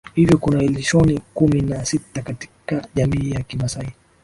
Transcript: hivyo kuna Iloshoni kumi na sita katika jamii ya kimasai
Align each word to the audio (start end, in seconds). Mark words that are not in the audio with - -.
hivyo 0.15 0.37
kuna 0.37 0.63
Iloshoni 0.63 1.21
kumi 1.33 1.61
na 1.61 1.85
sita 1.85 2.21
katika 2.21 2.87
jamii 2.95 3.31
ya 3.31 3.43
kimasai 3.43 3.91